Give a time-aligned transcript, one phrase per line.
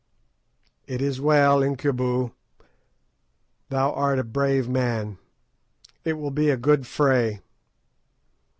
[0.87, 2.31] "It is well, Incubu;
[3.69, 5.19] thou art a brave man.
[6.03, 7.41] It will be a good fray.